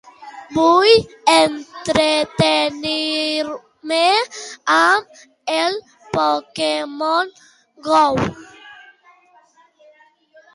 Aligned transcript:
Vull 0.53 1.33
entretenir-me 1.33 3.99
amb 4.77 5.21
el 5.57 5.77
"Pokémon 6.17 7.31
Go". 7.91 8.01